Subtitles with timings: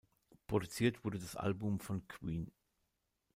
[0.47, 2.51] Produziert wurde das Album von Queen.